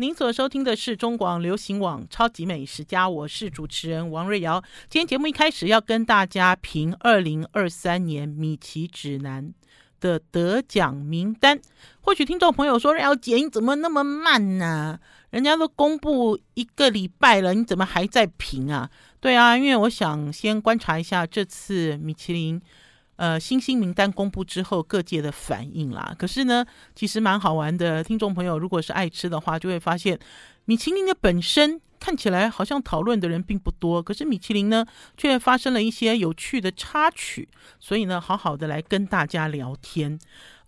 [0.00, 4.64] 您所收听的是中广流行网《超级美食家》，我是主持人王瑞瑶。
[4.88, 9.52] 今天节目一开始要跟大家评二零二三年米其指南
[10.00, 11.60] 的得奖名单。
[12.00, 14.98] 或许听众朋友说：“瑞瑶姐，你怎么那么慢呢？
[15.28, 18.90] 人家都公布一个礼拜了，你怎么还在评啊？”
[19.20, 22.58] 对啊，因为我想先观察一下这次米其林。
[23.20, 26.16] 呃，星星名单公布之后，各界的反应啦。
[26.18, 26.64] 可是呢，
[26.94, 28.02] 其实蛮好玩的。
[28.02, 30.18] 听众朋友，如果是爱吃的话，就会发现，
[30.64, 34.86] 米其林的本身看起来好像讨论的人并不多，可是米其林呢，
[35.18, 37.46] 却发生了一些有趣的插曲。
[37.78, 40.18] 所以呢，好好的来跟大家聊天。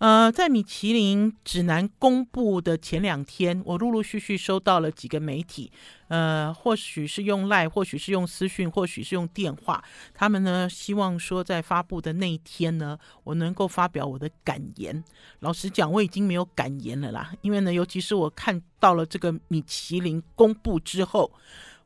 [0.02, 5.70] 呃，在米其林指南公布的前两天，我陆陆续续收到了几个媒体，
[6.08, 9.80] 呃，或许是用 LINE，或许是用私讯，或许是用电话，
[10.12, 15.04] 他们呢希望说在发布的那一天呢，我能够发表我的感言。
[15.38, 21.30] 老实讲，我已经没有感言了啦，因为呢，尤其是我看到了这个米其林公布之后，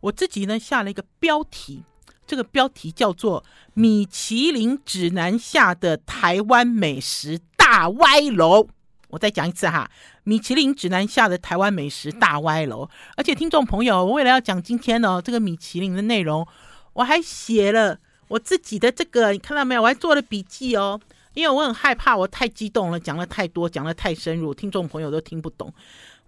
[0.00, 1.84] 我自己呢下了一个标题。
[2.26, 3.40] 这个标题叫做
[3.74, 8.62] 《米其林指南下的台湾美食大歪楼》。
[9.08, 9.90] 我再讲一次哈，
[10.22, 12.84] 《米其林指南下的台湾美食大歪楼》。
[13.16, 16.46] 而且听众朋友，我为了要讲今天呢这个米其林的内容，
[16.92, 19.82] 我还写了我自己的这个，你看到没有？
[19.82, 21.00] 我还做了笔记哦，
[21.34, 25.74] 因为我很害怕我太激动了，讲了太多，讲的太深入，听众朋友都听不懂。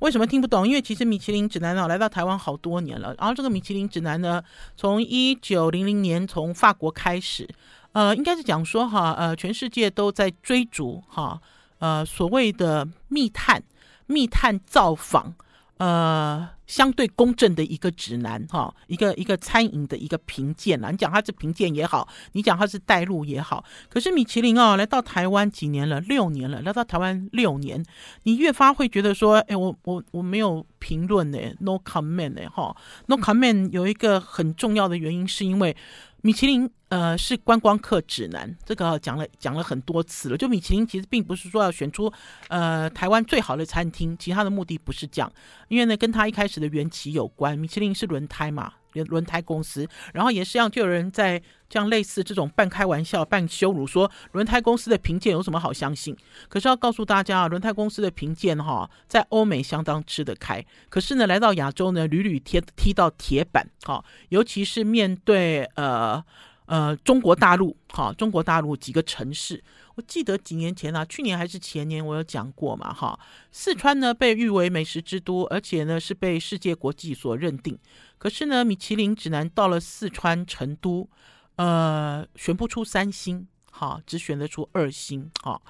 [0.00, 0.66] 为什么听不懂？
[0.66, 4.42] 因为其实米其林指南呢来到台湾好多年了，然后这个米其林指南呢，
[4.76, 7.48] 从一九零零年从法国开始，
[7.92, 11.40] 呃，应该是讲说哈，呃，全世界都在追逐哈，
[11.78, 13.62] 呃，所谓的密探、
[14.06, 15.34] 密探造访。
[15.78, 20.90] 呃，相对公正的一个指南，哈，一个一个餐饮的一个评鉴啦。
[20.90, 23.64] 你讲它是评鉴也好，你讲它是带路也好。
[23.88, 26.00] 可是米其林哦，来到台湾几年了？
[26.00, 27.80] 六年了，来到台湾六年，
[28.24, 35.76] 你越发会觉得说，哎，我我我没有评论呢，no comment 呢，哈，no comment 有一个很重要的原因，是因为。
[36.20, 40.36] 米其林呃是观光客指南，这个讲了讲了很多次了。
[40.36, 42.12] 就米其林其实并不是说要选出
[42.48, 45.32] 呃台湾最好的餐厅，其他的目的不是这样，
[45.68, 47.58] 因为呢跟他一开始的缘起有关。
[47.58, 48.74] 米其林是轮胎嘛。
[49.06, 56.16] 轮胎公司，然后也是让就有人在这样类似这种半开玩笑、半羞辱，说轮胎公司的评鉴有什么好相信？
[56.48, 66.20] 可是要告诉大家啊，轮胎公司的评鉴哈，在欧美相当吃得开，可是呢，来到亚洲呢，屡屡贴踢到铁板哈，尤其是面对呃
[66.68, 69.64] 呃中国大陆哈，中国大陆几个城市。
[69.96, 73.18] 我记得几年前啊，去年还是前年，我有讲过嘛，哈，
[73.50, 77.76] 四川呢被誉为美食之都，而且呢是被世界国际所认定。
[78.18, 81.08] 可是呢，米其林指南到了四川成都，
[81.56, 85.60] 呃，选不出三星，哈，只选得出二星，哈。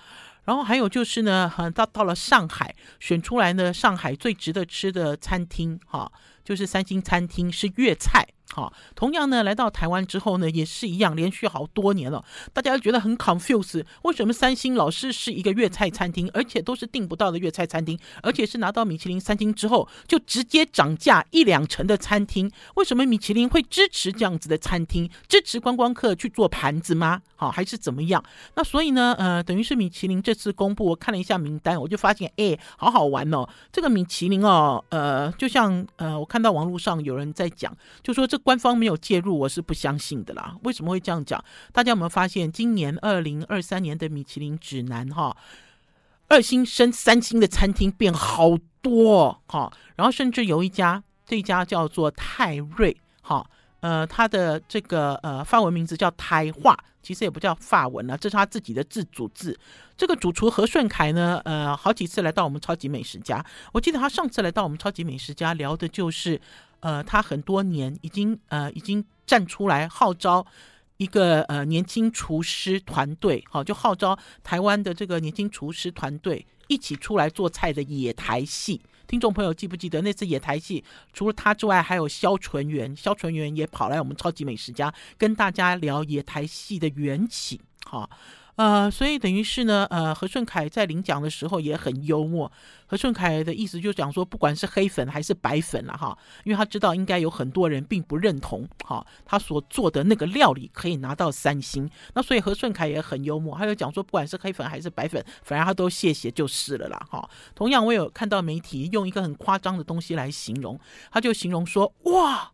[0.45, 6.11] 然后还有就是呢，哈，到到了上海，选出来呢，上海最值得吃的餐厅，哈，
[6.43, 8.27] 就是三星餐厅，是粤菜。
[8.55, 27.21] 好，同样呢，来到台湾之后呢，也是一样，连续好多年了，大家都觉得很 confuse，为什么三星老是是一个粤菜餐厅，而且都是订不到的粤菜餐厅，而且是拿到米其林三星之后就直接涨价一两成的餐厅，为什么米其林会支持这样子的餐厅，支持观光客去做盘子吗？
[27.37, 28.25] 好，还是怎么样？
[28.55, 38.38] 那所以呢，呃，等于是米其林这次公布，我看了一下名单，我就发现，哎，好好玩哦，这个米其林哦，呃，就像呃，我看到网络上有人在讲，就说这。
[38.39, 40.57] 官方没有介入，我是不相信的啦。
[40.63, 41.45] 为什么会这样讲？
[41.73, 45.37] 大家有没有发现，今年二零二三年的米其林指南哈，
[46.29, 53.45] 二星升三星的餐厅变好多哈，然后甚至有一家，这一家叫做泰瑞哈，
[53.81, 59.59] 呃，他的这个呃法文名字叫台话，其实也不叫法文了，这是他自己的自主字。
[59.97, 66.41] 这个主厨何顺凯呢，呃，好几次来到我们超级美食家，我记得他上次来到我们超级美食家聊的就是。
[66.81, 70.47] 呃，他很多年已经呃已经站出来号召
[70.97, 78.81] 一个呃年轻厨师团队，好，就号召台湾的这个年轻厨师团队一起出来做菜的野台戏。
[79.07, 80.85] 听众朋友记不记得那次野台戏？
[81.13, 88.11] 除了他之外，还有萧纯元，萧纯元也跑来我们超级美食家跟大家聊野台戏的缘起，好。
[88.59, 92.51] 呃，所以等于是呢，呃，何顺凯在领奖的时候也很幽默。
[92.87, 101.89] 何顺凯的意思就讲说，不管是黑粉还是白粉了哈，因为他知道应该有很多人并不认同哈，他所做的那个料理可以拿到三星。
[102.15, 107.31] 那所以何顺凯也很幽默，他就讲说，不管是黑粉还是白粉，反正他都谢谢就是了啦哈。
[107.55, 110.77] 同样，我有看到媒体用一个很夸张的东西来形容，
[111.13, 112.51] 他就形容说，哇，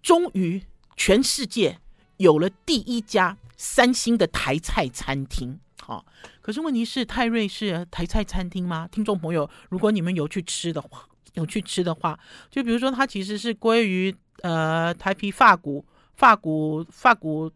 [0.00, 0.62] 终于
[0.96, 1.78] 全世界
[2.16, 3.36] 有了第一家。
[3.56, 6.04] 三星的台菜餐厅，好、
[6.40, 8.88] 可是问题是泰瑞是台菜餐厅吗？
[8.90, 12.18] 听众朋友，如果你们有去吃的话，有去吃的话，
[12.50, 15.84] 就比如说它其实是归于呃台皮发骨、
[16.14, 17.50] 发骨、发骨，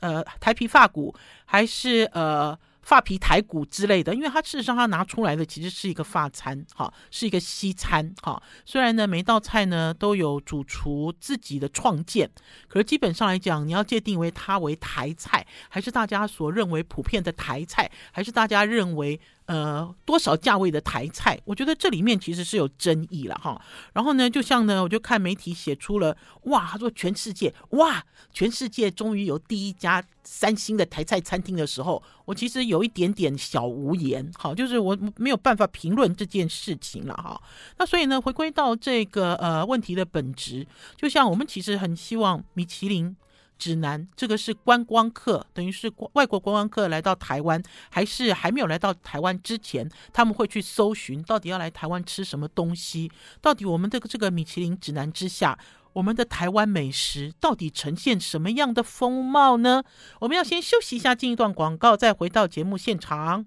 [0.00, 1.14] 呃台皮发骨，
[1.44, 2.58] 还是呃。
[2.88, 8.42] 发皮台骨之类的，因为它事实上它拿出来的其实是一个发餐，哈，是一个西餐，哈。
[8.64, 12.30] 虽然呢每道菜呢都有主厨自己的创建，
[12.66, 19.20] 可是基本上来讲，你要界定为它为台菜，还是大家所认为普遍的台菜，还是大家认为。
[19.48, 21.40] 呃，多少价位的台菜？
[21.46, 23.58] 我觉得这里面其实是有争议了哈。
[23.94, 37.40] 然后呢，就像呢，我就看媒体写出了，哇，他说全世界，哇，全世界终于有第一家三星的台菜餐厅的时候，我其实有一点点小无言，好，就是我没有办法评论这件事情了哈。
[37.78, 43.16] 那所以呢，回归到这个呃问题的本质，就像我们其实很希望米其林。
[43.58, 53.10] 指南，这个是观光客，等于是外国观光客来到台湾，还是还没有来到台湾之前，他们会去搜寻到底要来台湾吃什么东西？
[53.40, 55.58] 到底我们这个这个米其林指南之下，
[55.92, 59.82] 我们的台湾美食到底呈现什么样的风貌呢？
[60.20, 63.44] 我们要先休息一下，进一段广告，再回到节目现场。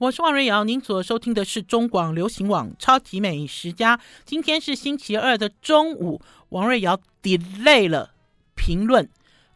[0.00, 3.98] 我是王瑞瑶，您所收听的是中广流行网《超级美食家》。
[4.24, 8.12] 今天是星期二的中午，王瑞瑶 delay 了
[8.54, 9.06] 评论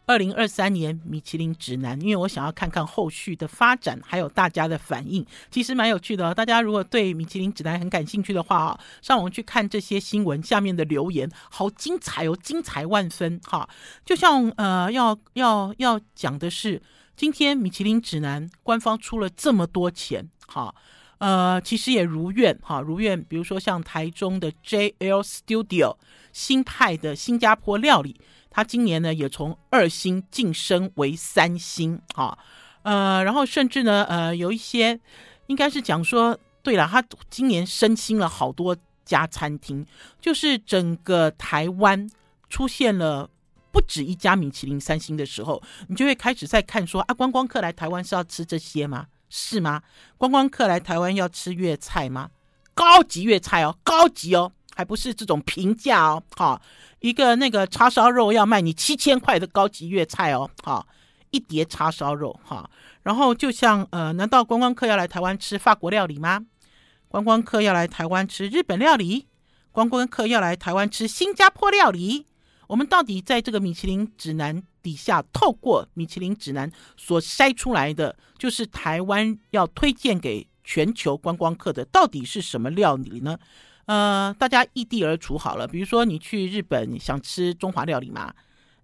[0.05, 5.25] 二零二三年米其林指南，因为我想要看看后续的发展，还有大家的反应。
[5.49, 13.67] 其实蛮有趣的，大家如果对米其林指南很感兴趣的话啊，上网去看这些新闻下面的留言，好精彩哦，精彩万分哈！
[14.05, 16.79] 就像呃，要要要讲的是。
[17.15, 20.75] 今天米其林指南官方出了这么多钱，哈，
[21.19, 23.23] 呃，其实也如愿，哈，如愿。
[23.23, 25.95] 比如说像台中的 JL Studio
[26.33, 28.19] 新派的新加坡料理，
[28.49, 32.37] 它今年呢也从二星晋升为三星，哈，
[32.83, 34.99] 呃，然后甚至呢，呃，有一些
[35.47, 38.75] 应该是讲说，对了，它今年升星了好多
[39.05, 39.85] 家餐厅，
[40.19, 42.09] 就是整个台湾
[42.49, 43.29] 出现了。
[43.75, 49.07] 不止一家米其林三星的时候，你就会开始在看说啊，观光客来台湾是要吃这些吗？
[49.29, 49.83] 是吗？
[50.17, 52.29] 观光客来台湾要吃粤菜吗？
[52.73, 56.23] 高级粤菜哦，高级哦，还不是这种平价哦。
[56.37, 56.61] 好，
[56.99, 60.49] 一个那个叉烧肉要卖你七千块的高级粤菜哦。
[60.63, 60.87] 好，
[61.31, 62.69] 一碟叉烧肉哈。
[63.03, 66.45] 然后就像呃，难道观光客要来台湾吃法国料理吗？
[67.09, 69.27] 观光客要来台湾吃日本料理？
[69.73, 72.25] 观光客要来台湾吃新加坡料理？
[72.67, 83.37] 我们到底在这个米其林指南底下，透过米其林指南所筛出来的，就是台湾要推荐给全球观光客的，到底是什么料理呢？
[83.85, 88.33] 呃，大家异地而处好了，比如说你去日本想吃中华料理吗？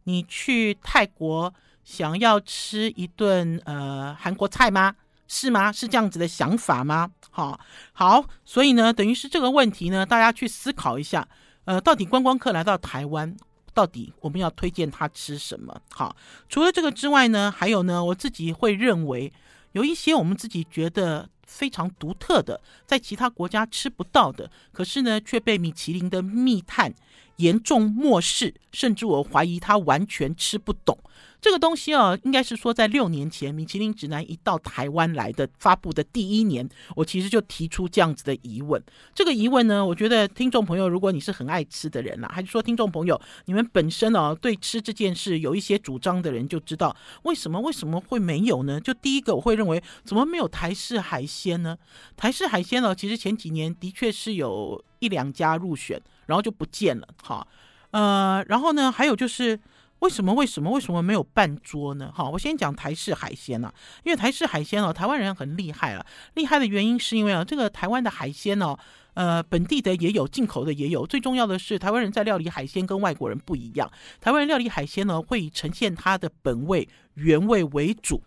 [0.04, 1.54] 你去泰国
[1.84, 4.96] 想要吃一顿呃韩国菜吗？
[5.28, 5.72] 是吗？
[5.72, 7.10] 是这样子的想法吗？
[7.30, 7.60] 好，
[7.94, 11.28] 好，所以呢，等于是这个问题呢，大家去思考一下，
[11.66, 13.36] 呃，到底观光客来到台湾，
[13.74, 15.82] 到底我们要推荐他吃什么？
[15.90, 16.16] 好，
[16.50, 19.32] 除了这个之外呢，还有呢，我自己会认为
[19.72, 26.94] 有一些我们自己觉得非常独特的，在其他国家吃不到的，可是呢，却被米其林的密探
[27.38, 30.98] 严重漠视，甚至我怀疑他完全吃不懂。
[31.42, 38.80] 这个东西啊，应该是说在六年前，米其林指南一到台湾来的发布的第一年，我其实就提出这样子的疑问。
[39.16, 48.80] 这个疑问呢，我觉得听众朋友，如果你是很爱吃的人啦，还是说听众朋友你们本身哦对吃这件事有一些主张的人，就知道为什么为什么会没有呢？
[48.80, 51.76] 就第一个，我会认为怎么没有台式海鲜呢？
[52.16, 57.08] 台式海鲜呢，其实前几年的确是有一两家入选，然后就不见了。
[57.24, 57.48] 哈，
[57.90, 59.60] 呃，然后呢，还有就是。
[60.02, 60.34] 为什么？
[60.34, 60.72] 为什么？
[60.72, 62.12] 为什么没有办桌呢？
[62.14, 63.72] 好，我先讲台式海鲜啊，
[64.04, 66.04] 因为台式海鲜哦，台湾人很厉害啊。
[66.34, 68.76] 厉害的原因是因为啊，这个台湾的海鲜哦，
[69.14, 71.06] 呃，本地的也有，进口的也有。
[71.06, 73.92] 最重要的是，台湾人在料理海鲜跟外国人不一样。
[74.20, 78.24] 台湾人料理海鲜呢，会呈现它的本味原味为主。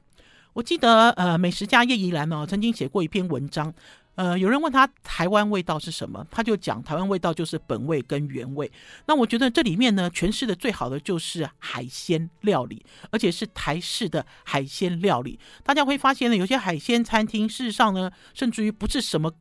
[0.52, 3.74] 我记得呃，美食家叶怡兰呢，曾经写过一篇文章。
[4.14, 8.70] 呃，有人问他台湾味道是什么，他就讲台湾味道就是本味跟原味。
[9.06, 15.38] 那我觉得这里面呢，诠释的最好的就是海鲜料理，而且是台式的海鲜料理。
[15.62, 19.32] 大家会发现呢，有些海鲜餐厅事实上呢，甚至于不是什么。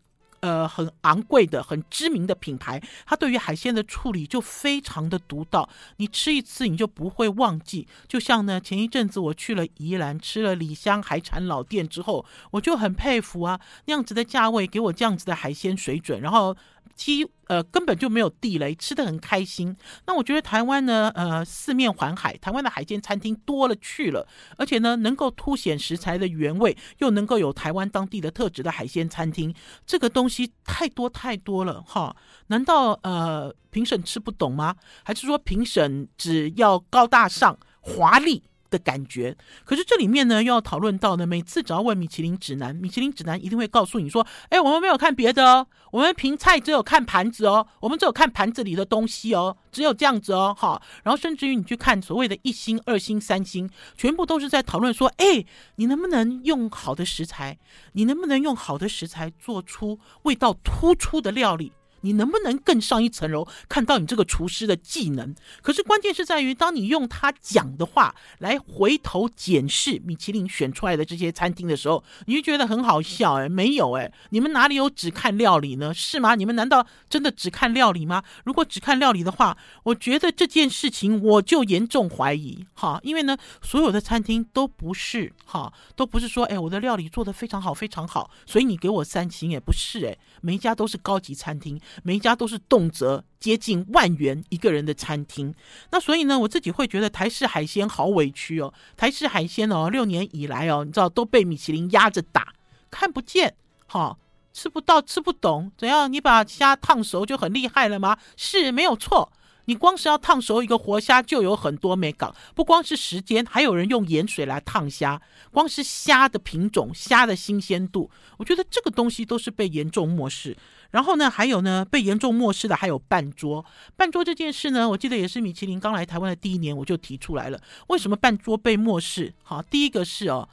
[0.44, 7.88] 呃，很昂贵的、很知名的品牌，它对于海鲜的处理就非常的独到，你吃一次你就不会忘记。
[8.10, 16.54] 就像呢，前一阵子我去了宜兰，吃了李香海产老店之后，我就很佩服啊，那样子的价位给我这样子的海鲜水准，然后
[16.96, 19.76] 几呃根本就没有地雷，吃的很开心。
[20.06, 29.54] 那我觉得台湾呢，呃，四面环海，台湾的海鲜餐厅多了去了，而且呢，能够凸显食材的原味，又能够有台湾当地的特质的海鲜餐厅，
[29.86, 32.16] 这个东西太多太多了哈。
[32.48, 34.76] 难道呃评审吃不懂吗？
[35.04, 38.44] 还是说评审只要高大上、华丽？
[38.74, 57.60] 的感觉，可是这里面呢，又要讨论到呢，每次只要问米其林指南，米其林指南一定会告诉你说，哎，我们没有看别的哦，我们评菜只有看盘子哦，我们只有看盘子里的东西哦，只有这样子哦，好，然后甚至于你去看所谓的一星、二星、三星，全部都是在讨论说，哎，你能不能用好的食材，
[57.92, 61.72] 你能不能用好的食材做出味道突出的料理？
[62.04, 65.34] 你能不能更上一层楼，看到你这个厨师的技能？
[65.62, 75.94] 可是关键是在于，当你用他讲的话来回头检视米其林选出来的这些餐厅的时候，你就觉得很好笑诶，没有诶，你们哪里有只看料理呢？
[75.94, 76.36] 是吗？
[76.36, 78.24] 你们难道真的只看料理吗？
[78.44, 91.80] 如果只看料理的话，我觉得这件事情我就严重怀疑哈，因为呢，所有的餐厅都不是哈，都不是说诶，我的料理做得非常好非常好，所以你给我三星也不是诶，每一家都是高级餐厅。
[92.02, 95.54] 每一家都是动辄接近万元一个人的餐厅，
[95.92, 98.74] 那所以呢，我自己会觉得台式海鲜好委屈哦。
[98.98, 102.54] 台式海鲜哦，六年以来哦，你知道都被米其林压着打，
[102.90, 103.56] 看不见，
[103.88, 104.18] 哈、
[104.52, 106.12] 吃不到，吃不懂，怎样？
[106.12, 108.18] 你把虾烫熟就很厉害了吗？
[108.36, 109.32] 是没有错。
[109.66, 115.22] 你光是要烫熟一个活虾，就有很多美感，不光是时间，还有人用盐水来烫虾。
[115.52, 120.58] 光是虾的品种、虾的新鲜度，我觉得这个东西都是被严重漠视。
[120.94, 123.66] 然后呢，还有呢，被严重漠视的还有半桌。
[123.98, 127.60] 半桌这件事呢，我记得也是米其林刚来台湾的第一年，我就提出来了。
[127.88, 129.34] 为什么半桌被漠视？
[129.42, 130.48] 好，第一个是哦，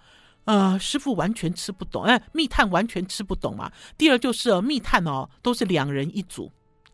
[0.46, 3.70] 呃，师傅完全吃不懂，哎，密探完全吃不懂嘛。
[3.98, 6.50] 第二就是哦，密探哦，都是两人一组，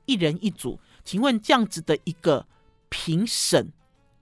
[0.07, 0.81] 一人一组。
[1.05, 2.45] 请问这样子的一个
[2.89, 3.73] 评审，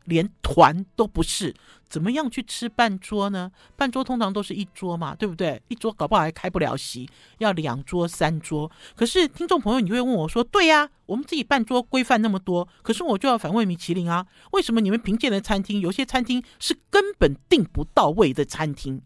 [0.05, 1.55] 连团都不是，
[1.89, 3.51] 怎么样去吃半桌呢？
[3.77, 5.61] 半桌通常都是一桌嘛，对不对？
[5.69, 7.09] 一桌搞不好还开不了席，
[7.39, 8.71] 要两桌三桌。
[8.95, 19.03] 可是听众朋友，你会问我说：“对呀，我们自己办桌规范那么多，可是我就要反问米其林啊，为什么你们评鉴的餐厅有些餐厅是根本订不到位的餐厅？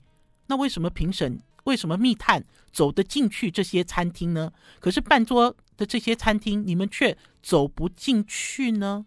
[0.46, 1.40] 那为什么评审？
[1.64, 4.50] 为什么密探走得进去这些餐厅呢？
[4.80, 9.04] 可是半桌的这些餐厅，你们却走不进去呢？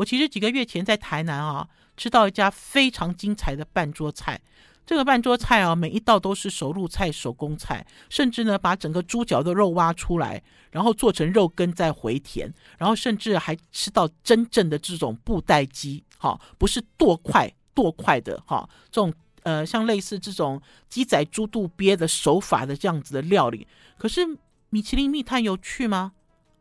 [0.00, 4.40] 我其实几个月前在台南啊，吃到一家非常精彩的半桌菜。
[4.86, 23.66] 这个半桌菜啊，每一道都是手入菜、手工菜，甚至呢，把整个猪脚的肉挖出来，然后做成肉羹再回填，然后甚至还吃到真正的这种布袋鸡，哈，不是剁块剁块的哈，这种呃，像类似这种鸡仔猪肚鳖的手法的这样子的料理，
[23.98, 24.26] 可是。
[24.72, 26.12] 米其林密探有去吗？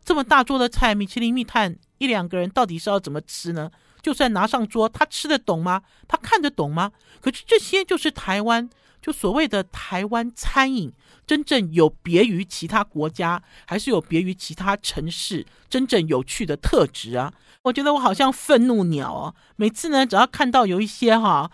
[0.04, 3.70] 这么大桌的菜，米其林密探一两个人到底是要怎么吃呢？
[4.02, 5.82] 就算拿上桌，他吃得懂吗？
[6.08, 6.92] 他看得懂吗？
[7.22, 8.70] 可是这些就是台湾，
[9.02, 10.92] 就所谓的台湾餐饮，
[11.28, 17.34] 真正有别于其他国家，还是有别于其他城市真正有趣的特质啊！
[17.64, 21.52] 我觉得我好像愤怒鸟哦，每次呢，只要看到有一些哈，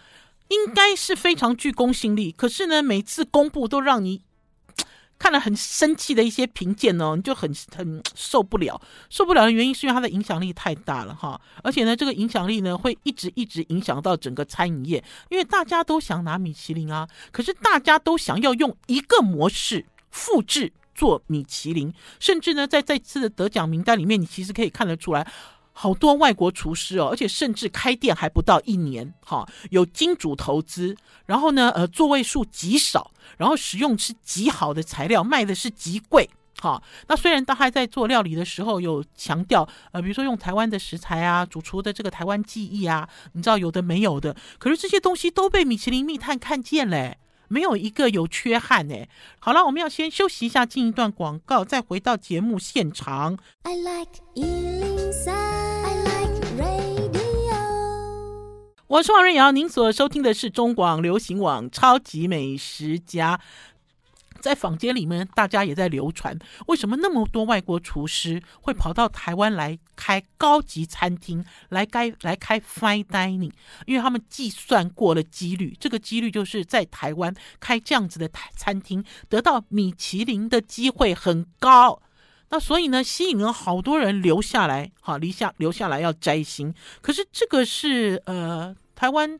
[0.49, 4.21] 应该是非常具公信力，可是呢，每次公布都让你。
[5.17, 8.79] 看了很生气的一些评鉴哦，你就很很受不了，
[9.09, 25.25] 受不了的原因是因为它的影响力太大了哈，而且呢，这个影响力呢会一直一直影响到整个餐饮业，因为大家都想拿米其林啊，可是大家都想要用一个模式复制做米其林，甚至呢，在这次的得奖名单里面，你其实可以看得出来。
[25.77, 36.29] 好多外国厨师哦，而且甚至开店还不到一年，哈，有金主投资，然后呢，呃，座位数极少，然后使用是极好的材料，卖的是极贵，
[36.61, 36.81] 哈。
[37.09, 47.17] 那虽然他还在做料理的时候有强调，呃，比如说用台湾的食材啊，主厨的这个台湾技艺啊，你知道有的没有的，可是这些东西都被米其林密探看见嘞，
[47.49, 48.95] 没有一个有缺憾呢。
[49.39, 53.37] 好了，我们要先休息一下，进一段广告，再回到节目现场。
[53.63, 54.21] I like
[58.87, 63.35] 我是王瑞瑶，您所收听的是中广流行网《超级美食家》。
[64.39, 66.37] 在坊间里面，大家也在流传，
[66.67, 73.51] 为什么那么多外国厨师会跑到台湾来开高级餐厅，来该来开 fine dining？
[73.87, 82.03] 因为他们计算过了几率，这个几率就是在台湾开这样子的餐厅，得到米其林的机会很高。
[82.55, 86.73] 那所以呢，吸引了好多人留下来，哈留下留下来要摘星。
[87.01, 89.37] 可是这个是呃台湾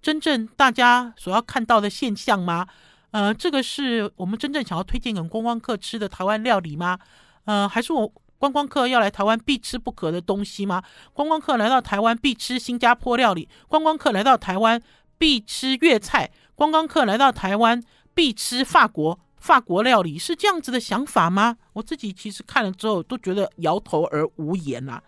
[0.00, 2.68] 真正大家所要看到的现象吗？
[3.10, 7.00] 呃，这个是我们真正想要推荐给观光客吃的台湾料理吗？
[7.46, 8.06] 呃，还是我
[8.38, 10.84] 观光客要来台湾必吃不可的东西吗？
[11.12, 14.80] 观光客来到台湾必吃新加坡料理，观光客来到台湾
[15.18, 17.82] 必吃粤菜，观光客来到台湾
[18.14, 21.56] 必吃法国法国料理，是这样子的想法吗？
[21.72, 25.02] 我自己其实看了之后都觉得摇头而无言、啊。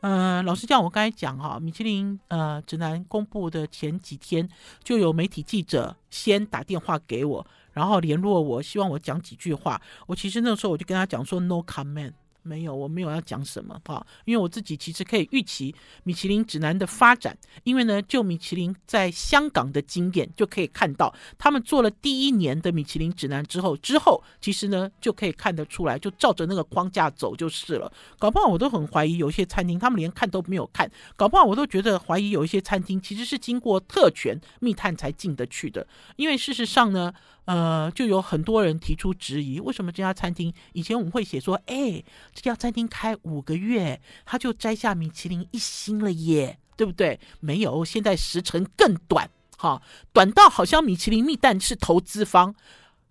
[0.00, 4.48] 呃，老实讲，我刚才讲哈，米其林呃指南公布的前几天，
[4.84, 9.82] 就有媒体记者先打电话给我，然后联络我，希望我讲几句话。
[10.06, 12.12] 我其实那时候我就跟他讲说，no comment。
[12.42, 27.92] 没有，我没有要讲什么哈，因为我自己其实可以预期米其林指南的发展，因为呢，就米其林在香港的经验就可以看到，他们做了第一年的米其林指南之后，之后其实呢就可以看得出来，就照着那个框架走就是了。
[28.18, 37.12] 搞不好我都很怀疑，有一些餐厅他们连看都没有看，搞不好我都觉得怀疑有一些餐厅其实是经过特权密探才进得去的，因为事实上呢。
[37.50, 42.00] 呃，就有很多人提出质疑，为什么这家餐厅以前我们会写说，哎，
[42.32, 47.18] 这家餐厅开五个月，他就摘下米其林一星了耶，对不对？
[47.40, 49.28] 没有，现在时程更短，
[49.58, 52.54] 哈，短到好像米其林密探是投资方，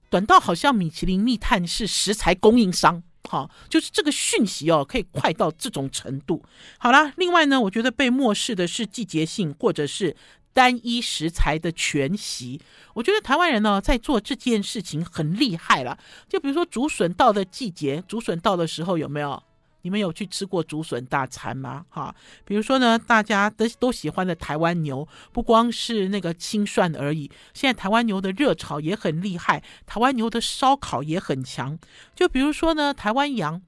[0.10, 6.42] 短到好像米其林密探是食材供应商，哈，就是这个讯息哦，可以快到这种程度。
[6.78, 10.16] 好啦，另外呢，我觉得被漠视的是季节性，或者是。
[10.54, 12.60] 单一食材的全席，
[12.94, 15.98] 我觉得台湾人呢在做这件事情很厉害了。
[16.28, 19.42] 就比如说竹笋到的季节，竹笋到的时候有没有？
[19.82, 21.86] 你们有去吃过竹笋大餐吗？
[21.90, 22.14] 哈，
[22.44, 31.80] 比如说呢，大家都都喜欢的台湾牛，不光是那个清涮而已，现在台湾牛的热潮也很厉害，台湾牛的烧烤也很强。
[32.14, 33.62] 就比如说呢，台湾羊。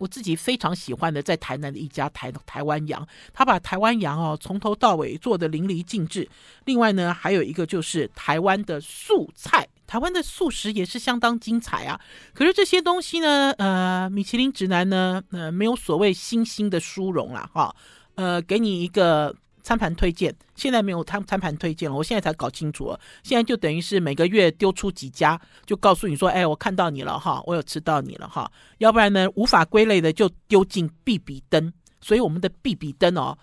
[0.00, 6.28] 我自己非常喜欢的，在台南的一家台台湾羊，他把台湾羊哦从头到尾做的淋漓尽致。
[6.64, 12.00] 另外呢，还有一个就是台湾的素菜，台湾的素食也是相当精彩啊。
[12.32, 17.74] 可是这些东西呢，呃，米其林指南呢，呃，没有所谓星星的殊荣啦，哈，
[18.14, 19.34] 呃，给你一个。
[19.68, 22.98] 餐盘推荐现在没有餐餐盘推荐了，我现在才搞清楚了。
[23.22, 31.70] 现在就等于是每个月丢出几家，就告诉你说：“哎，我看到你了哈，我有吃到你了哈。”要不然呢，无法归类的就丢进必比登。
[32.00, 33.36] 所以我们的必比登哦，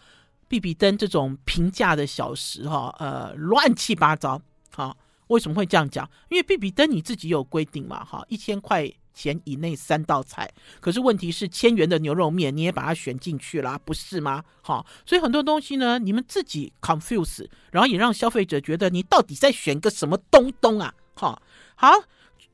[0.47, 4.41] 必比登这种平价的小食哈，呃，乱七八糟。
[4.71, 4.97] 好，
[5.28, 6.10] 为什么会这样讲？
[6.30, 8.91] 因为必比登你自己有规定嘛，哈，一千块。
[9.15, 10.47] 钱以内三道菜，
[10.80, 14.43] 可是问题是千元的牛肉面你也把它选进去了，不是吗？
[14.62, 20.93] 好，所以很多东西呢，你们自己 confuse，然后也让消费者觉得你到底在选个什么东东啊？
[21.15, 21.41] 好，
[21.75, 21.89] 好，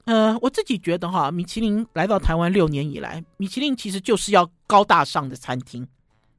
[0.06, 5.86] 呃，我自己觉得哈，米其林来到台湾六年以来，米其林其实就是要高大上的餐厅，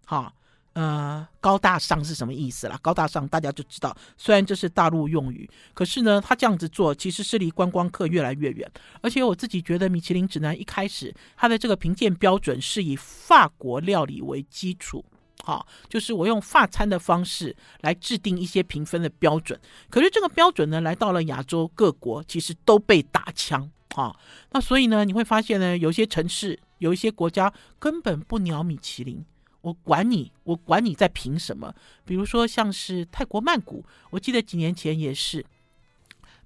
[0.06, 0.32] 好。
[0.74, 2.78] 呃，高大上是什么意思啦？
[2.80, 8.70] 高大上大家就知道，虽然这是大陆用语，可是呢，他这样子做其实是离观光客越来越远。
[9.02, 15.04] 而且我自己觉得，米其林指南一开始它的这个评鉴标准是以法国料理为基础，
[15.44, 19.60] 好，就是我用法餐的方式来制定一些评分的标准。
[19.90, 24.16] 可是这个标准呢，来到了亚洲各国，其实都被打枪，啊，
[24.52, 29.22] 那所以呢，你会发现呢，有些城市，有一些国家根本不鸟米其林。
[29.62, 31.74] 我管你，我管你在凭什么？
[32.04, 35.44] 比如说像是泰国曼谷，我记得几年前也是，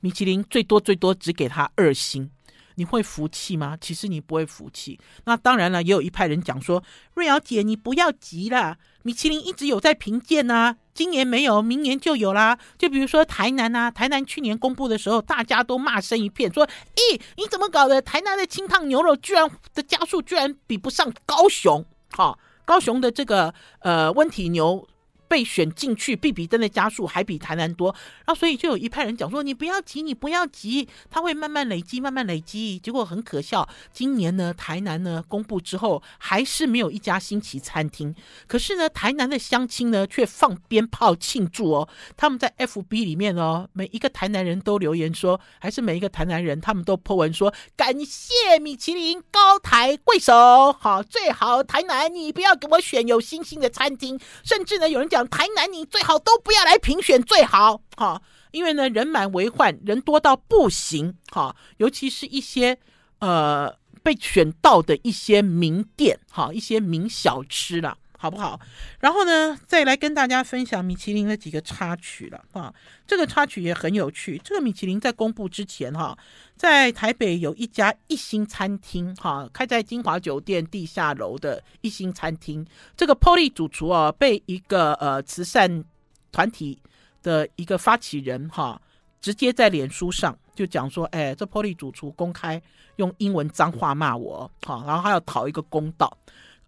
[0.00, 2.30] 米其林最多最多只给他二星，
[2.74, 3.76] 你会服气吗？
[3.80, 4.98] 其实你不会服气。
[5.24, 6.82] 那当然了，也有一派人讲说，
[7.14, 12.58] 瑞瑶姐你不要急啦，米其林一直有在评鉴呐，今年没有，明年就有啦。
[12.76, 18.02] 就比如说台南呐，台南去年公布的时候，大家都骂声一片，说，咦，你怎么搞的？
[18.02, 22.38] 台南的清汤牛肉居然的家数居然比不上高雄，哈。
[22.66, 24.86] 高雄的这个呃温体牛。
[25.28, 38.14] 被选进去，比比登的家数还比台南多，然后所以就有一派人讲说：“你不要急，你不要急，他会慢慢累积，慢慢累积。”结果很可笑，今年呢，台南呢公布之后，还是没有一家新奇餐厅。
[38.46, 41.88] 可是呢，台南的乡亲呢却放鞭炮庆祝哦。
[42.16, 55.15] 他们在 FB 里面哦，每一个台南人都留言说，还是每一个台南人他们都 po 文说：“感谢米其林高抬贵手，好最好台南你不要给我选有星星的餐厅。”甚至呢，有人讲。
[55.16, 62.76] 讲台南，你最好都不要来评选，最好哈，因为呢人满为患，人多到不行哈，尤其是一些
[63.20, 68.58] 呃被选到的一些名店哈，一些名小吃了，好不好？
[68.98, 72.72] 然后呢，再来跟大家分享米其林的几个插曲了啊，
[73.06, 74.38] 这个插曲也很有趣。
[74.44, 76.16] 这个米其林在公布之前哈，
[76.56, 82.66] 在台北有一家一星餐厅哈，开在金华酒店地下楼的一星餐厅。
[82.96, 85.84] 这个 Polly 主厨啊，被一个呃慈善
[86.32, 86.78] 团体
[87.22, 88.80] 的一个发起人哈
[89.20, 92.60] 直接在脸书上就讲说，哎，这 Polly 主厨公开
[92.96, 96.16] 用英文脏话骂我，好，然后还要讨一个公道。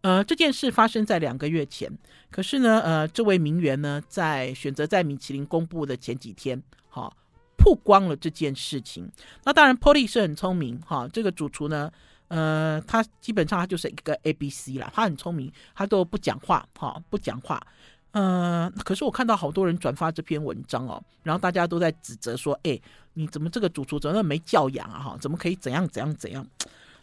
[0.08, 1.92] 呃，这件事发生在两个月前，
[2.30, 7.12] 可是呢，呃，这位名媛呢，在选择在米其林公布的前几天，哈，
[7.58, 9.06] 曝光了这件事情。
[9.44, 11.92] 那当然，Polly 是很聪明，哈，这个主厨呢，
[12.28, 17.60] 呃，他基本上他就是一个 A B C 啦，他很聪明，他都不讲话，哈，不讲话。
[18.12, 22.80] 呃，可是我看到好多人转发这篇文章哦，然后大家都在指责说，哎，
[23.12, 24.98] 你怎么这个主厨怎么没教养啊？
[24.98, 26.46] 哈，怎么可以怎样怎样怎样？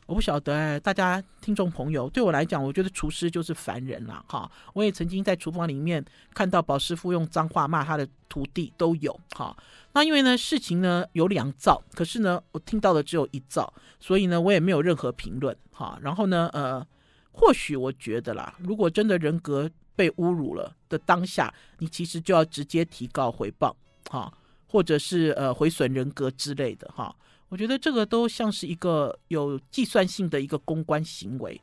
[0.05, 4.49] 我不晓得哎，大家听众朋友，对我来讲，我觉得厨师就是凡人了哈。
[4.73, 9.55] 我也曾经在厨房里面看到宝师傅用脏话骂他的徒弟都有哈。
[9.93, 15.97] 那因为呢，事情呢有两造，可是呢，我听到的只有一造，所以呢，我也没有任何评论哈。
[16.01, 16.85] 然后呢，呃，
[17.31, 23.75] 或许我觉得啦，如果真的人格被侮辱了的当下，你其实就要直接提高回报
[24.11, 24.31] 哈，
[24.67, 27.15] 或者是呃毁损人格之类的哈。
[27.49, 31.61] 我觉得这个都像是一个有计算性的一个公关行为，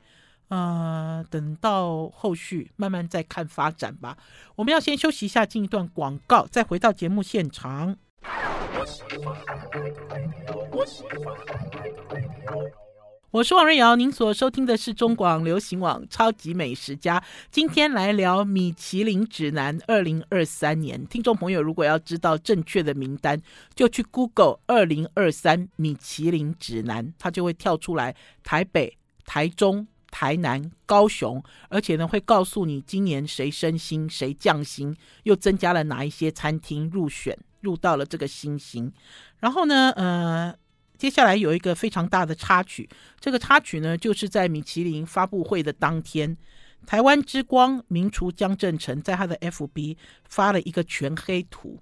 [0.48, 4.16] 呃，等到后续慢慢再看发展吧。
[4.54, 7.96] 我们要先休息一下，进一段广告，再回到节目现场。
[13.32, 17.18] 我是王瑞瑶，您所收听的是中广流行网《超级美食家》。
[17.50, 21.06] 今天来聊米其林指南二零二三年。
[21.06, 23.40] 听众朋友，如果要知道正确的名单，
[23.74, 28.14] 就去 Google 二零二三米其林指南，它就会跳出来
[28.44, 38.92] 台北、台中、台南、高雄，而且呢会告诉你今年谁升星、谁降星，又增加了哪一些餐厅入选入到了这个星星。
[39.38, 40.54] 然后呢，呃。
[41.02, 42.88] 接下来有一个非常大的插曲，
[43.18, 46.36] 这个插曲呢，就是在米其林发布会的当天，
[46.86, 49.96] 台湾之光名厨江振成在他的 FB
[50.28, 51.80] 发了一个全黑图，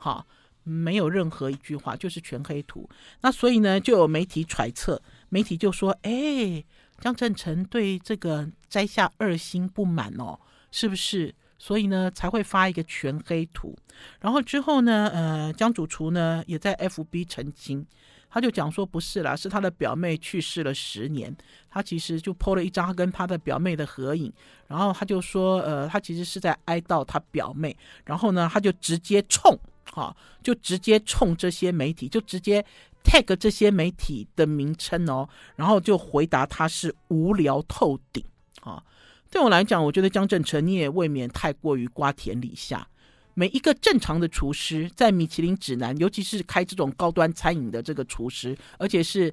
[0.00, 0.24] 哈，
[0.62, 2.88] 没有任何一句话，就是全黑图。
[3.20, 6.64] 那所以呢，就有媒体揣测，媒体就说：“哎，
[6.98, 11.34] 江振成对这个摘下二星不满哦，是不是？
[11.58, 13.76] 所以呢，才会发一个全黑图。
[14.22, 17.86] 然后之后呢，呃，江主厨呢也在 FB 澄清。”
[18.34, 21.36] 他就讲说不是啦，是他的表妹去世了十年，
[21.68, 24.32] 他其实就 po 了一张他跟他的表妹的合影，
[24.66, 29.54] 然后他就说，呃，他其实是在哀悼他表妹，然后呢，他就直接冲，
[29.92, 32.64] 哈、就直接冲这些媒体，就直接
[33.04, 38.24] tag 这些媒体的名称哦，然后就回答他是无聊透顶，
[38.62, 38.82] 啊、
[39.30, 42.88] 对我来讲，我觉得江振成你也未免太过于瓜田李下。
[43.34, 49.32] 每一个正常的厨师在米其林指南，尤其是开这种高端餐饮的这个厨师，而且是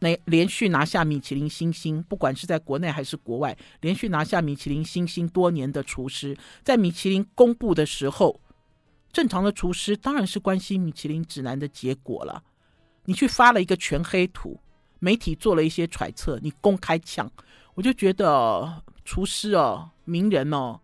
[0.00, 8.38] 连连续拿下米其林星星，不管是在国内还是国外，连续拿下米其林星星多年的厨师，在米其林公布的时候，
[9.12, 12.42] 正常的厨师当然是关心米其林指南的结果了。
[13.06, 14.60] 你去发了一个全黑图，
[14.98, 17.30] 媒体做了一些揣测，你公开呛，
[17.74, 20.78] 我就觉得厨师哦，名人哦。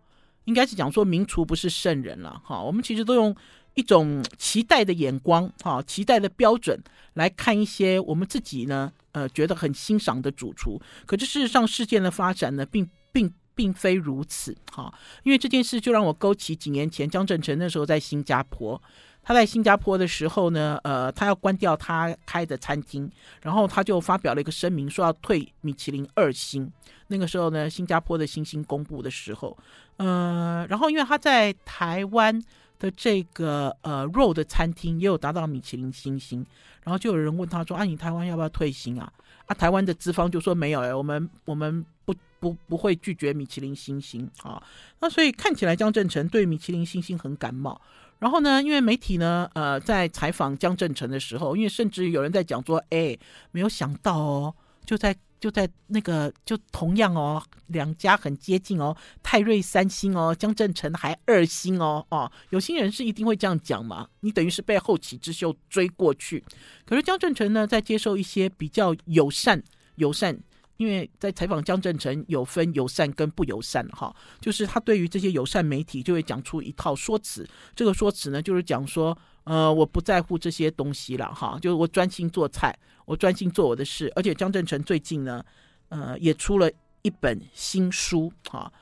[0.45, 3.35] 应该是讲说名厨不是圣人了哈，我们其实都用
[3.75, 6.81] 一种期待的眼光哈，期待的标准
[7.15, 18.81] 来看一些我们自己呢呃觉得很欣赏的主厨，可是事实上事件的发展呢并并并非如此哈，因为这件事就让我勾起几年前江振成那时候在新加坡。
[19.27, 26.71] 他在新加坡的时候呢，呃，他要关掉他开的餐厅，然后他就发表了一个声明，说要退米其林二星。
[27.07, 29.57] 那个时候呢，新加坡的星星公布的时候，
[29.97, 32.43] 呃，然后因为他在台湾
[32.79, 36.45] 的这个呃肉的餐厅也有达到米其林星星，
[36.83, 39.13] 然后就有人问他说：“啊，你台湾要不要退星啊？”
[39.47, 44.63] 啊，台湾的资方就说：“没有哎，我们我们不不不会拒绝米其林星星啊。”
[45.01, 47.81] 那所以看起来江振诚对米其林星星很感冒。
[48.21, 53.15] 然后呢，因为媒体呢，呃，在采访江振诚的时候，因为甚至有人在讲说，哎，
[53.51, 54.55] 没有想到哦，
[54.87, 66.43] 就在就在那个，就同样哦，两家很接近哦，泰瑞三星哦，江振诚还二星哦，哦，有心人士一定会这样讲嘛，你等于是被后起之秀追过去。
[66.87, 69.63] 可是江振诚呢，在接受一些比较友善
[69.97, 70.35] 友善。
[70.77, 85.45] 因为在采访江振诚有分友善跟不友善哈，就是他对于这些友善媒体就会讲出一套说辞，这个说辞呢就是讲说，呃，我不在乎这些东西了哈，就是我专心做菜，我专心做我的事，而且江振诚最近呢，
[85.89, 86.71] 呃，也出了
[87.03, 88.73] 一本新书哈，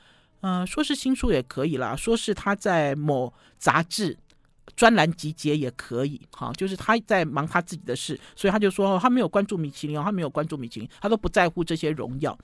[0.41, 4.17] 呃，说是新书也可以啦，说是他在某杂志。
[4.77, 12.35] 专栏集结也可以，哈，就是他在忙他自己的事，所以他就说他没有关注米其林，他没有关注米其林，他都不在乎这些荣耀。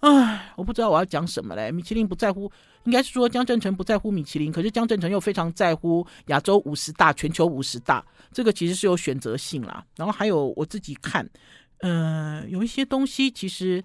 [0.00, 1.70] 唉，我不知道我要讲什么嘞。
[1.70, 2.50] 米其林不在乎，
[2.84, 9.84] 应该是说江振成不在乎米其林，可是江振成又非常在乎亚洲五十大、全球五十大，这个其实是有选择性啦。
[9.96, 11.28] 然后还有我自己看，
[11.78, 13.82] 呃，有一些东西其实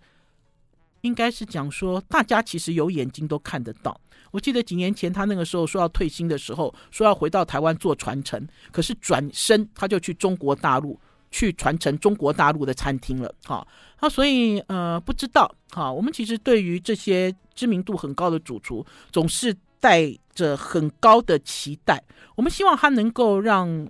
[1.01, 3.99] 应该是讲说，大家其实有眼睛都看得到。
[4.31, 10.99] 我记得几年前他那个时候说要退休的时候，说要回到台湾做传承，可是转身他就去中国大陆
[11.31, 13.33] 去传承中国大陆的餐厅了。
[13.45, 13.65] 哈，
[14.01, 22.02] 那所以呃不知道哈，我们其实对于这些知名度很高的主厨，总是带着很高的期待，
[22.36, 23.86] 我们希望他能够让。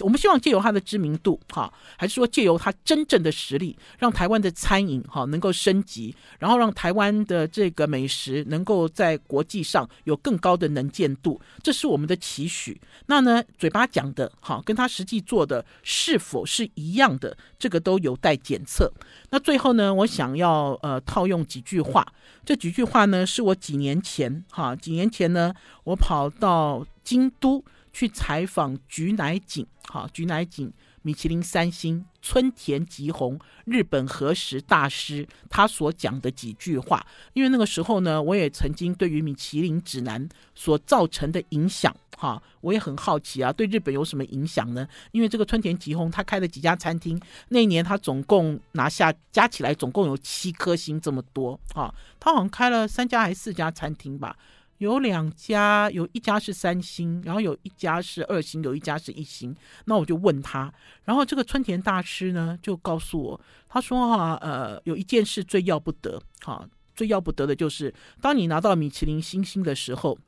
[0.00, 12.80] 我们希望借由他的知名度，哈，还是说借由他真正的实力，让台湾的餐饮哈能够升级，然后让台湾的这个美食能够在国际上有更高的能见度，这是我们的期许。
[13.06, 18.92] 那呢，嘴巴讲的哈，跟他实际做的是否是一样的，这个都有待检测。
[19.30, 22.06] 那最后呢，我想要呃套用几句话，
[22.44, 25.54] 这几句话呢是我几年前哈，几年前呢
[25.84, 27.64] 我跑到京都。
[27.96, 44.86] 去采访菊乃井，哈，菊乃井米其林三星村田吉宏日本和食大师，他所讲的几句话，因为那个时候呢，我也曾经对于米其林指南所造成的影响，哈，我也很好奇啊，对日本有什么影响呢？
[45.12, 54.36] 因为这个村田吉宏他开了几家餐厅，那一年他总共拿下加起来总共有七颗星这么多，啊，他好像开了三家还是四家餐厅吧。
[54.78, 59.54] 有两家，有一家是三星，然后有一家是二星，有一家是一星。
[59.86, 60.72] 那我就问他，
[61.04, 70.18] 然后这个村田大师呢就告诉我，他说哈，呃，有一件事最要不得，哈，最要不得的就是当你拿到米其林星星的时候，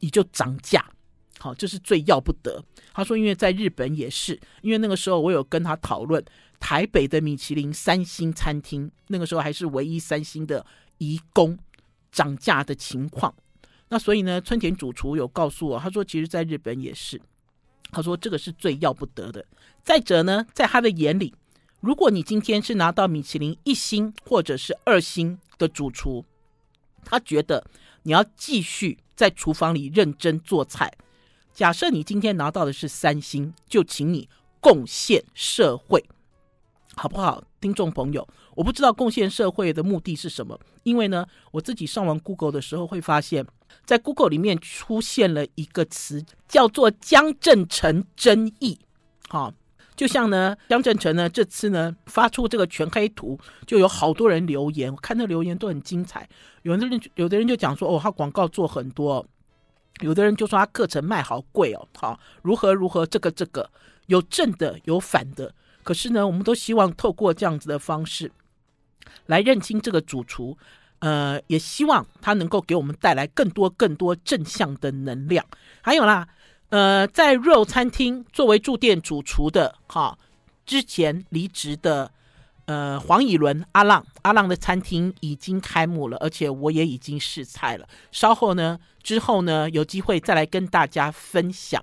[0.00, 0.84] 你就涨价，
[1.38, 2.64] 好，这是最要不得。
[2.94, 6.24] 他说，因为在日本也是，因为那个时候我有跟他讨论
[6.58, 10.64] 台北的米其林三星餐厅，那个时候还是唯一三星的
[10.96, 11.58] 颐宫
[12.10, 13.34] 涨价的情况。
[13.88, 17.20] 那所以呢，村田主厨有告诉我，他说，其实在日本也是，
[17.92, 19.44] 他说这个是最要不得的。
[19.84, 21.32] 再者呢，在他的眼里，
[21.80, 26.24] 如果你今天是拿到米其林一星或者是二星的主厨，
[27.04, 27.64] 他觉得
[28.02, 30.92] 你要继续在厨房里认真做菜。
[31.54, 34.28] 假设你今天拿到的是三星，就请你
[34.60, 36.04] 贡献社会。
[36.96, 38.26] 好不好，听众朋友？
[38.56, 43.46] 我不知道贡献社会的目的是什么，因为呢，我自己上完 Google 的时候会发现，
[43.86, 48.80] 在 Google 里面出现了一个词，叫做江振成争议。
[49.28, 49.54] 好，
[49.94, 56.28] 就像呢，江振成呢这次呢发出这个全黑图，就有好多人留言，我看那留言都很精彩。
[56.62, 59.24] 有的人有的人就讲说，哦，他广告做很多；
[60.00, 63.70] 有的人就说他课程卖好贵哦，好，如何如何，这个这个
[64.06, 65.54] 有正的有反的。
[65.84, 68.32] 可是呢，我们都希望透过这样子的方式
[69.26, 70.58] 来认清这个主厨，
[71.00, 75.44] 呃，也希望他能够给我们带来更多更多正向的能量。
[75.82, 76.26] 还有啦，
[76.70, 80.18] 呃，在肉餐厅作为驻店主厨的，哈，
[80.64, 82.10] 之前离职的，
[82.64, 87.86] 呃，黄以伦阿浪阿浪的餐厅已经开幕了，而且我也已经试菜了。
[88.10, 91.82] 稍后呢，之后呢，有机会再来跟大家分享，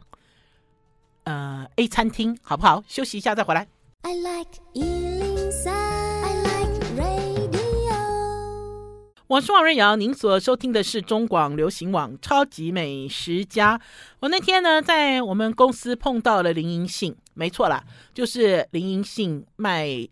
[1.24, 2.84] 呃，A 餐厅好不好？
[2.88, 3.68] 休息一下再回来。
[4.02, 5.23] I like
[9.34, 13.76] 我是王瑞瑶，您所收听的是中广流行网《超级美食家》。
[14.20, 20.08] 我那天呢，在我们公司碰到了林银杏，没错啦，就是林银杏卖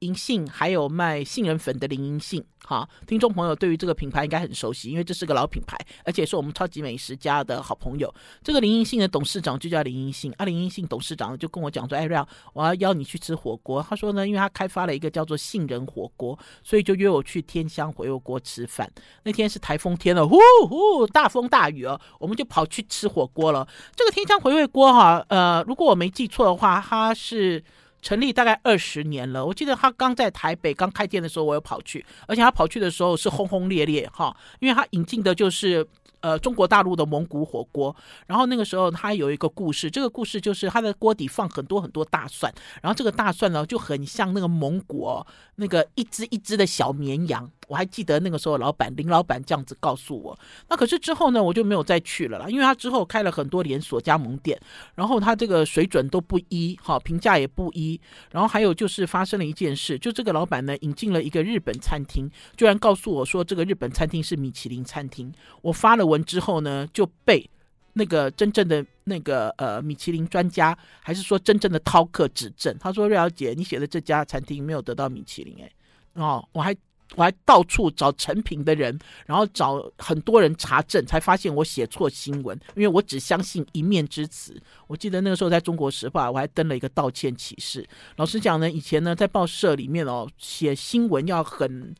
[0.00, 2.44] 银杏，还有卖杏仁粉的林银杏。
[2.62, 8.12] 哈，听众朋友对于这个品牌应该很熟悉，因为这是个老品牌，而且是我们超级美食家的好朋友。
[8.42, 18.90] 这个林银杏的董事长就叫林银杏，啊，林银杏董事长就跟我讲说：“哎，廖，我要邀你去吃火锅。”他说呢，因为他开发了一个叫做杏仁火锅，所以就约我去天香回味锅吃饭。
[19.24, 23.66] 那天是台风天了，呼呼，大风大雨哦，我们就跑去吃火锅了。
[23.96, 27.62] 这个天香回味锅哈，呃，如果我没记错的话，它是。
[28.02, 35.86] 成立大概二十年了，我记得他刚在台北刚开店的时候，我有跑去，而且他跑去的时候是轰轰烈烈哈，因为他引进的就是
[36.20, 37.94] 呃中国大陆的蒙古火锅，
[38.26, 42.52] 然后那个时候他有一个故事，这个故事就是他的锅底放很多很多大蒜，
[42.82, 47.50] 然后这个大蒜呢就很像那个蒙古哦，那个一只一只的小绵羊。
[47.68, 50.36] 我还记得那个时候，老板林老板这样子告诉我。
[50.68, 54.60] 那可是之后呢，我就没有再去了啦，因为他之后开了很多连锁加盟店，
[54.96, 58.00] 然后他这个水准都不一，好评价也不一。
[58.32, 65.32] 然后还有就是发生了一件事，就这个老板呢引进了一个日本餐厅，居然告诉我说这个日本餐厅是米其林餐厅。
[65.62, 67.48] 我发了文之后呢，就被
[67.94, 75.72] 那个真正的那个呃米其林专家，还是说真正的饕客指正，他说瑞瑶姐，你写的这家餐厅没有得到米其林诶。
[76.14, 76.76] 哦，我还。
[77.16, 78.96] 我还到处找成品的人，
[79.26, 84.56] 然后找很多人查证，才发现我写错新闻，因为我只相信一面之词。
[84.86, 87.84] 我记得那个时候在中国时报，我还登了一个道歉启事。
[88.14, 91.92] 老实讲呢，以前呢在报社里面哦，写新闻要很。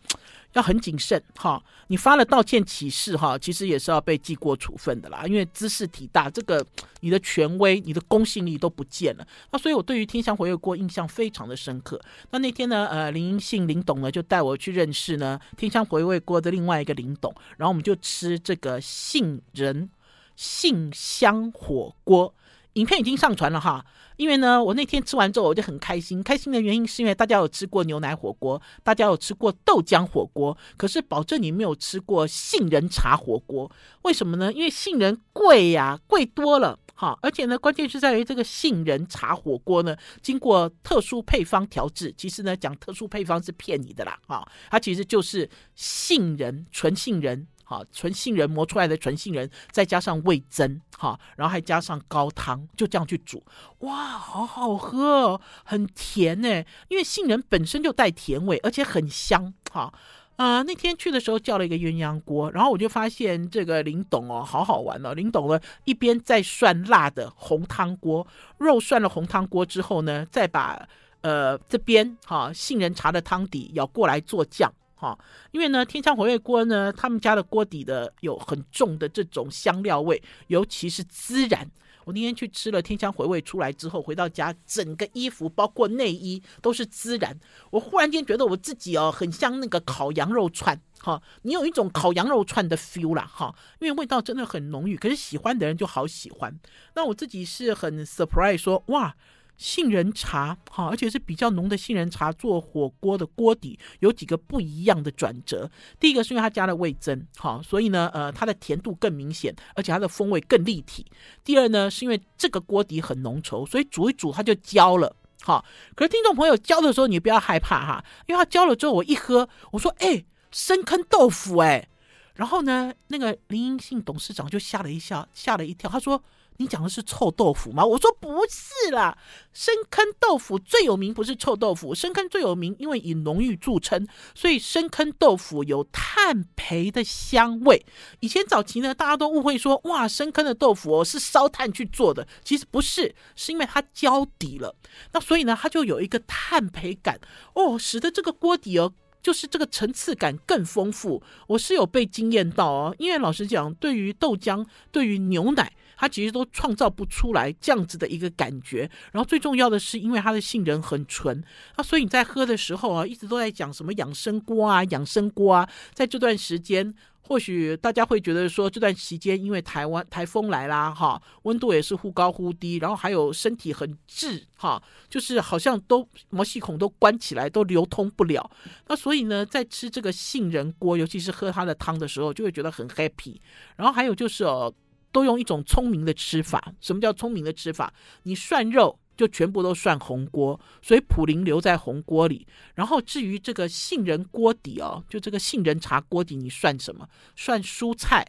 [0.55, 5.25] 要很谨慎哈，你发了道歉启事哈，其实也是要被记过处分的啦。
[5.27, 6.65] 因为兹事体大，这个
[7.01, 9.27] 你的权威、你的公信力都不见了。
[9.53, 12.01] 那所以我对于天香回味锅印象非常的深刻。
[12.31, 19.89] 那那天呢，呃，林英信林董呢就带我去认识呢天香回味锅的另外一个林董，然后我们就吃这个杏仁
[20.37, 22.35] 杏香火锅。
[22.75, 23.85] 影片已经上传了哈，
[24.21, 26.23] 因为呢，我那天吃完之后我就很开心。
[26.23, 33.71] 开心的原因是因为大家有吃过牛奶火锅，大家有吃过豆浆火锅，可是保证你没有吃过杏仁茶火锅。
[34.03, 34.53] 为什么呢？
[34.53, 37.19] 因为杏仁贵呀，贵多了哈。
[37.23, 42.13] 而且呢，关键是在于这个杏仁茶火锅呢，经过特殊配方调制。
[42.15, 47.47] 其实呢，讲特殊配方是骗你的啦哈，它其实就是杏仁，纯杏仁。
[47.71, 53.41] 好，纯杏仁磨出来的纯杏仁，再加上味噌，哈，然后还加上高汤，就这样去煮，
[53.79, 59.95] 哇，好好喝哦，很甜呢，因为杏仁本身就带甜味，而且很香，哈，
[60.35, 68.27] 啊、那天去的时候叫了一个鸳鸯锅，然后我就发现这个林董哦，好好玩哦，林董呢一边在涮辣的红汤锅，
[68.59, 70.89] 肉涮了红汤锅之后呢，再把
[71.21, 74.73] 呃这边哈杏仁茶的汤底舀过来做酱。
[75.01, 75.19] 哈，
[75.51, 81.71] 因为呢，天香回味锅呢，他们家的锅底的有很重的这种香料味，尤其是孜然。
[82.05, 87.39] 我那天去吃了天香回味出来之后，回到家，整个衣服包括内衣都是孜然。
[87.71, 90.79] 我忽然间觉得我自己哦，很像那个烤羊肉串。
[90.99, 94.99] 哈，你有一种烤羊肉串的 feel 啦，哈，因为味道真的很浓郁。
[94.99, 96.61] 可是喜欢的人就好喜欢。
[96.95, 99.17] 那我自己是很 surprise 说，哇。
[99.61, 105.70] 杏仁茶，好，而且是比较浓的杏仁茶做火锅的锅底有几个不一样的转折。
[106.01, 111.05] 第一个是因为它加了味增，好，所以呢，呃，它的甜度更明显，而且它的风味更立体。
[111.44, 115.62] 第二呢，是因为这个锅底很浓稠，所以煮一煮它就焦了，好。
[115.94, 121.87] 可是听众朋友焦的时候你不要害怕哈，因为它焦了之后我一喝，我说哎，深坑豆腐哎，
[122.35, 126.25] 然后呢，那个林英信董事长就吓了一下，吓了一跳，他说。
[126.61, 127.83] 你讲的是臭豆腐吗？
[127.83, 129.16] 我说不是啦，
[129.55, 137.87] 深坑豆腐最有名不是臭豆腐，深坑最有名，因为以浓郁著称，所以深坑豆腐有炭焙的香味。
[138.20, 144.77] 以前早期呢，大家都误会说，哇，深坑的豆腐哦是烧炭去做的，其实不是，是因为它焦底了，
[145.12, 147.18] 那所以呢，它就有一个炭焙感
[147.55, 148.92] 哦，使得这个锅底哦。
[149.23, 152.96] 就是这个层次感更丰富，我是有被惊艳到哦。
[152.99, 155.70] 因为老实讲，对于豆浆、对于牛奶，
[156.01, 158.91] 它其实都创造不出来这样子的一个感觉。
[159.13, 161.45] 然后最重要的是，因为它的杏仁很纯，
[161.77, 166.95] 啊，所以你在喝的时候啊，一直都在讲什么养生锅啊、养生锅啊，在这段时间。
[167.23, 178.51] 或许大家会觉得说，这段期间因为台湾台风来啦，哈，温度也是忽高忽低，然后还有身体很滞，哈，就是好像都毛细孔都关起来，都流通不了。
[178.89, 183.37] 那所以呢，在吃这个杏仁锅，尤其是喝它的汤的时候，就会觉得很 happy。
[183.77, 184.75] 然后还有就是哦，
[185.12, 186.73] 都用一种聪明的吃法。
[186.81, 187.92] 什么叫聪明的吃法？
[188.23, 188.99] 你涮肉。
[189.16, 192.46] 就全部都涮红锅，所以普林留在红锅里。
[192.75, 197.07] 然后至于这个杏仁锅底哦，就这个杏仁茶锅底，你涮什么？
[197.37, 198.27] 涮蔬菜，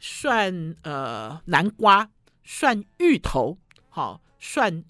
[0.00, 2.10] 涮呃南瓜，
[2.42, 3.56] 涮芋头，
[3.88, 4.82] 好，涮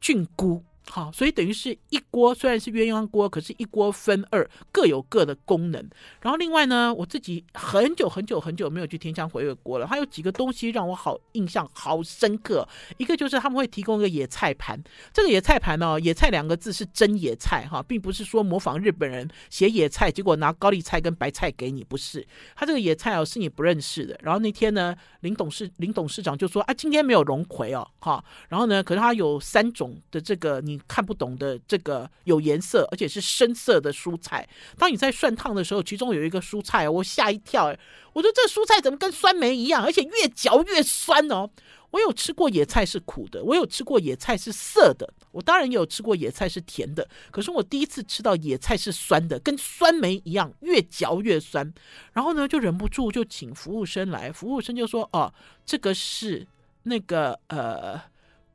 [0.00, 0.62] 菌菇。
[0.90, 5.82] 好，所以等于是一锅，虽然是鸳鸯锅，可是一锅分二，各有各的功能。
[6.20, 9.86] 然后另外呢，我自己很久很久很久没有去天香回味锅了。
[9.88, 12.68] 它有几个东西让我好印象好深刻，
[12.98, 14.78] 一个就是他们会提供一个野菜盘。
[15.12, 22.24] 这个野菜盘呢，野菜两个字是真野菜哈，并不是说模仿日本人写野菜，结果拿高丽菜跟白菜给你，不是。
[22.54, 24.16] 他这个野菜哦，是你不认识的。
[24.22, 28.22] 然后那天呢，林董事林董事长就说啊，今天没有龙葵哦，哈。
[28.50, 30.73] 然后呢，可是他有三种的这个你。
[30.86, 37.74] 看不懂的这个有颜色而且是深色的蔬菜，当你在涮烫的时候，其中有一个蔬菜，我吓一跳，
[38.12, 41.50] 我说这蔬菜怎么跟酸梅一样，而且越嚼越酸哦。
[41.90, 51.72] 我有吃过野菜是苦的，我有吃过野菜是涩的，我当然也有吃过野菜是甜的，可是我第一次吃到野菜是酸的，跟酸梅一样，越嚼越酸。
[52.12, 55.32] 然后呢，就忍不住就请服务生来，服务生就说：“哦，
[55.64, 56.44] 这个是
[56.82, 58.02] 那个呃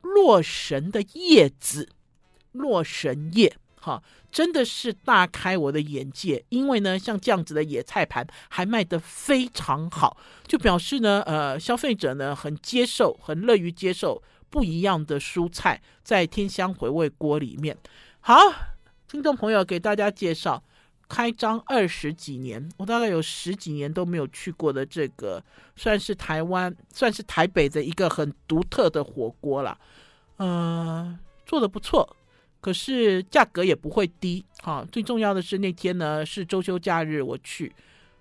[0.02, 1.88] 洛神的叶子。”
[2.52, 6.44] 洛神叶，哈，真的是大开我的眼界。
[6.48, 17.76] 因为呢，像这样子的野菜盘还卖得非常好，就表示呢，呃，消费者呢很接受，很乐于接受不一样的蔬菜在天香回味锅里面。
[18.20, 18.36] 好，
[19.08, 20.62] 听众朋友给大家介绍
[21.08, 25.42] 开张二十几年，我大概有十几年都没有去过的这个，
[25.74, 29.76] 算是台湾，算是台北的一个很独特的火锅了。
[30.36, 32.16] 呃，做的不错，
[32.60, 34.44] 可是价格也不会低。
[34.62, 37.72] 哈，最重要的是那天呢是周休假日，我去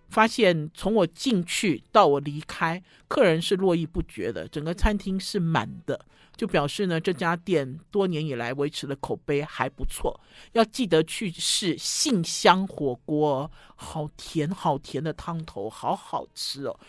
[0.10, 6.06] 发现从我进去到我离开，客人是络绎不绝的，整个餐厅是满的。
[6.38, 10.18] 就表示呢，这家店多年以来维持的口碑还不错，
[10.54, 16.80] 要记得去试信箱火锅，好甜好甜的汤头，好好吃哦。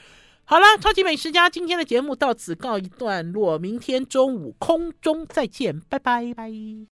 [0.45, 6.87] 好了，超级美食家今天的节目到此告一段落，明天中午空中再见，拜拜拜。